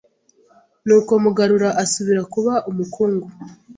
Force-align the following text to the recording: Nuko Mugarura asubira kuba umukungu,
Nuko 0.85 1.11
Mugarura 1.23 1.69
asubira 1.83 2.21
kuba 2.33 2.53
umukungu, 2.69 3.27